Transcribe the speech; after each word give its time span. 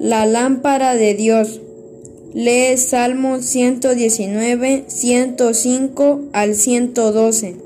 La 0.00 0.24
lámpara 0.24 0.94
de 0.94 1.12
Dios. 1.12 1.60
Lee 2.32 2.78
Salmo 2.78 3.42
119, 3.42 4.84
105 4.86 6.20
al 6.32 6.54
112. 6.54 7.56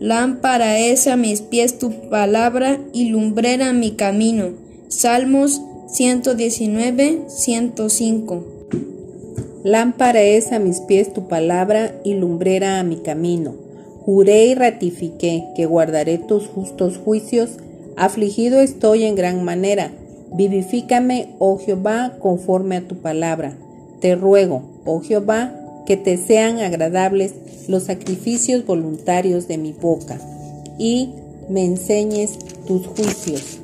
Lámpara 0.00 0.80
es 0.80 1.06
a 1.06 1.16
mis 1.16 1.40
pies 1.40 1.78
tu 1.78 1.92
palabra 2.10 2.80
y 2.92 3.10
lumbrera 3.10 3.72
mi 3.72 3.92
camino. 3.92 4.54
Salmos 4.88 5.62
119, 5.86 7.20
105. 7.28 8.44
Lámpara 9.62 10.22
es 10.22 10.50
a 10.50 10.58
mis 10.58 10.80
pies 10.80 11.14
tu 11.14 11.28
palabra 11.28 11.94
y 12.02 12.14
lumbrera 12.14 12.80
a 12.80 12.82
mi 12.82 12.96
camino. 12.96 13.54
Juré 14.04 14.46
y 14.46 14.56
ratifiqué 14.56 15.44
que 15.54 15.66
guardaré 15.66 16.18
tus 16.18 16.48
justos 16.48 16.96
juicios. 16.96 17.50
Afligido 17.94 18.58
estoy 18.58 19.04
en 19.04 19.14
gran 19.14 19.44
manera 19.44 19.92
Vivifícame, 20.32 21.34
oh 21.38 21.58
Jehová, 21.58 22.16
conforme 22.20 22.76
a 22.76 22.86
tu 22.86 22.96
palabra. 22.96 23.56
Te 24.00 24.14
ruego, 24.14 24.62
oh 24.84 25.00
Jehová, 25.00 25.54
que 25.86 25.96
te 25.96 26.16
sean 26.16 26.58
agradables 26.58 27.34
los 27.66 27.84
sacrificios 27.84 28.64
voluntarios 28.66 29.48
de 29.48 29.58
mi 29.58 29.72
boca, 29.72 30.18
y 30.78 31.10
me 31.48 31.64
enseñes 31.64 32.38
tus 32.66 32.86
juicios. 32.86 33.58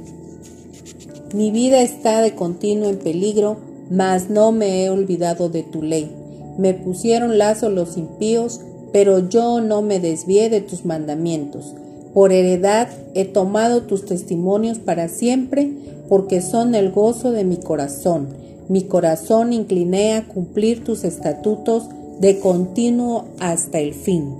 Mi 1.34 1.50
vida 1.50 1.82
está 1.82 2.22
de 2.22 2.34
continuo 2.34 2.88
en 2.88 2.98
peligro, 2.98 3.58
mas 3.90 4.30
no 4.30 4.52
me 4.52 4.84
he 4.84 4.90
olvidado 4.90 5.48
de 5.48 5.62
tu 5.62 5.82
ley. 5.82 6.10
Me 6.58 6.74
pusieron 6.74 7.38
lazo 7.38 7.68
los 7.68 7.96
impíos, 7.96 8.60
pero 8.92 9.28
yo 9.28 9.60
no 9.60 9.82
me 9.82 9.98
desvié 10.00 10.48
de 10.48 10.60
tus 10.60 10.84
mandamientos. 10.84 11.74
Por 12.14 12.32
heredad 12.32 12.88
he 13.14 13.24
tomado 13.24 13.82
tus 13.82 14.06
testimonios 14.06 14.78
para 14.78 15.08
siempre, 15.08 15.72
porque 16.08 16.40
son 16.40 16.76
el 16.76 16.92
gozo 16.92 17.32
de 17.32 17.44
mi 17.44 17.56
corazón. 17.56 18.28
Mi 18.68 18.84
corazón 18.84 19.52
incliné 19.52 20.14
a 20.14 20.26
cumplir 20.26 20.84
tus 20.84 21.02
estatutos 21.02 21.88
de 22.20 22.38
continuo 22.38 23.26
hasta 23.40 23.80
el 23.80 23.94
fin. 23.94 24.32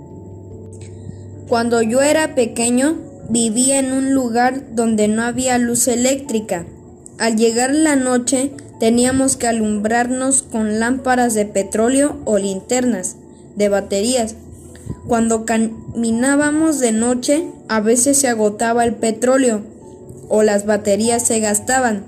Cuando 1.49 1.83
yo 1.83 2.01
era 2.01 2.37
pequeño, 2.37 2.97
vivía 3.29 3.81
en 3.81 3.93
un 3.93 4.15
lugar 4.15 4.75
donde 4.75 5.09
no 5.09 5.23
había 5.23 5.59
luz 5.59 5.89
eléctrica. 5.89 6.65
Al 7.19 7.37
llegar 7.37 7.75
la 7.75 7.97
noche, 7.97 8.53
teníamos 8.79 9.37
que 9.37 9.49
alumbrarnos 9.49 10.43
con 10.43 10.79
lámparas 10.79 11.35
de 11.35 11.45
petróleo 11.45 12.19
o 12.25 12.39
linternas 12.39 13.17
de 13.57 13.69
baterías 13.69 14.37
cuando 15.07 15.45
caminábamos 15.45 16.79
de 16.81 16.93
noche, 16.93 17.47
a 17.69 17.81
veces 17.81 18.19
se 18.19 18.29
agotaba 18.29 18.85
el 18.85 18.95
petróleo 18.95 19.63
o 20.29 20.43
las 20.43 20.65
baterías 20.65 21.27
se 21.27 21.41
gastaban. 21.41 22.05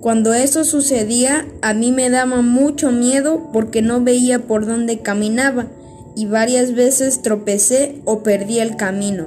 Cuando 0.00 0.34
eso 0.34 0.64
sucedía, 0.64 1.46
a 1.60 1.74
mí 1.74 1.92
me 1.92 2.10
daba 2.10 2.42
mucho 2.42 2.90
miedo 2.90 3.50
porque 3.52 3.82
no 3.82 4.00
veía 4.00 4.40
por 4.40 4.66
dónde 4.66 4.98
caminaba 4.98 5.68
y 6.16 6.26
varias 6.26 6.74
veces 6.74 7.22
tropecé 7.22 8.02
o 8.04 8.24
perdí 8.24 8.58
el 8.58 8.76
camino. 8.76 9.26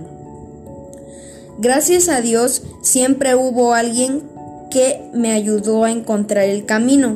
Gracias 1.58 2.10
a 2.10 2.20
Dios 2.20 2.64
siempre 2.82 3.36
hubo 3.36 3.74
alguien 3.74 4.24
que 4.70 5.02
me 5.14 5.32
ayudó 5.32 5.86
a 5.86 5.92
encontrar 5.92 6.44
el 6.44 6.66
camino. 6.66 7.16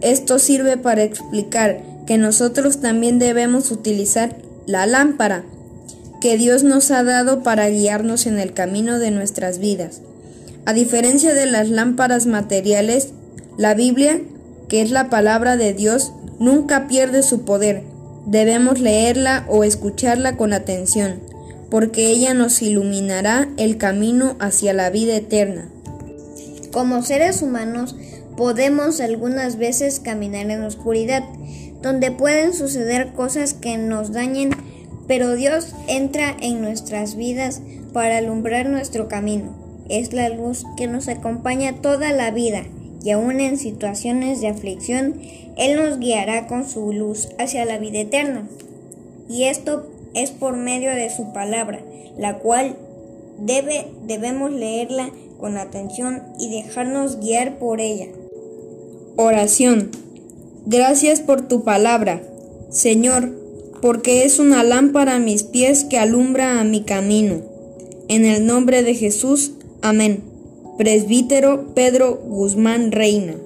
Esto 0.00 0.40
sirve 0.40 0.76
para 0.76 1.04
explicar 1.04 1.80
que 2.04 2.18
nosotros 2.18 2.80
también 2.80 3.20
debemos 3.20 3.70
utilizar 3.70 4.34
la 4.66 4.86
lámpara 4.86 5.44
que 6.20 6.36
Dios 6.36 6.64
nos 6.64 6.90
ha 6.90 7.02
dado 7.04 7.42
para 7.42 7.68
guiarnos 7.68 8.26
en 8.26 8.38
el 8.38 8.52
camino 8.52 8.98
de 8.98 9.10
nuestras 9.10 9.58
vidas. 9.58 10.00
A 10.64 10.72
diferencia 10.72 11.34
de 11.34 11.46
las 11.46 11.68
lámparas 11.68 12.26
materiales, 12.26 13.10
la 13.56 13.74
Biblia, 13.74 14.20
que 14.68 14.82
es 14.82 14.90
la 14.90 15.08
palabra 15.10 15.56
de 15.56 15.72
Dios, 15.72 16.12
nunca 16.40 16.88
pierde 16.88 17.22
su 17.22 17.42
poder. 17.42 17.84
Debemos 18.26 18.80
leerla 18.80 19.46
o 19.48 19.62
escucharla 19.62 20.36
con 20.36 20.52
atención, 20.52 21.20
porque 21.70 22.08
ella 22.08 22.34
nos 22.34 22.60
iluminará 22.62 23.48
el 23.56 23.76
camino 23.76 24.34
hacia 24.40 24.72
la 24.72 24.90
vida 24.90 25.14
eterna. 25.14 25.68
Como 26.72 27.02
seres 27.02 27.42
humanos, 27.42 27.94
podemos 28.36 29.00
algunas 29.00 29.56
veces 29.56 30.00
caminar 30.00 30.50
en 30.50 30.62
oscuridad, 30.64 31.22
donde 31.82 32.10
pueden 32.10 32.52
suceder 32.52 33.12
cosas 33.12 33.54
que 33.54 33.78
nos 33.78 34.12
dañen, 34.12 34.50
pero 35.06 35.34
Dios 35.36 35.74
entra 35.88 36.36
en 36.40 36.60
nuestras 36.60 37.16
vidas 37.16 37.62
para 37.92 38.18
alumbrar 38.18 38.68
nuestro 38.68 39.08
camino. 39.08 39.54
Es 39.88 40.12
la 40.12 40.28
luz 40.28 40.64
que 40.76 40.86
nos 40.86 41.08
acompaña 41.08 41.80
toda 41.80 42.12
la 42.12 42.30
vida 42.30 42.64
y 43.06 43.10
aún 43.10 43.40
en 43.40 43.56
situaciones 43.56 44.40
de 44.40 44.48
aflicción, 44.48 45.20
Él 45.56 45.76
nos 45.76 46.00
guiará 46.00 46.48
con 46.48 46.68
su 46.68 46.92
luz 46.92 47.28
hacia 47.38 47.64
la 47.64 47.78
vida 47.78 48.00
eterna. 48.00 48.48
Y 49.28 49.44
esto 49.44 49.86
es 50.14 50.32
por 50.32 50.56
medio 50.56 50.90
de 50.90 51.08
su 51.10 51.32
palabra, 51.32 51.80
la 52.18 52.38
cual 52.38 52.76
debe, 53.38 53.86
debemos 54.06 54.50
leerla 54.50 55.10
con 55.38 55.56
atención 55.56 56.22
y 56.38 56.50
dejarnos 56.50 57.20
guiar 57.20 57.58
por 57.58 57.80
ella. 57.80 58.08
Oración. 59.16 59.90
Gracias 60.66 61.20
por 61.20 61.46
tu 61.46 61.62
palabra, 61.62 62.22
Señor, 62.70 63.45
porque 63.86 64.24
es 64.24 64.40
una 64.40 64.64
lámpara 64.64 65.14
a 65.14 65.18
mis 65.20 65.44
pies 65.44 65.84
que 65.84 65.96
alumbra 65.96 66.58
a 66.58 66.64
mi 66.64 66.82
camino. 66.82 67.42
En 68.08 68.24
el 68.24 68.44
nombre 68.44 68.82
de 68.82 68.96
Jesús, 68.96 69.52
amén. 69.80 70.24
Presbítero 70.76 71.72
Pedro 71.72 72.16
Guzmán 72.16 72.90
Reina. 72.90 73.36